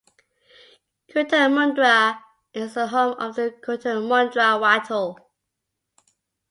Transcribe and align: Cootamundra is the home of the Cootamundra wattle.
Cootamundra 1.11 2.23
is 2.55 2.73
the 2.73 2.87
home 2.87 3.15
of 3.19 3.35
the 3.35 3.51
Cootamundra 3.63 4.59
wattle. 4.59 5.29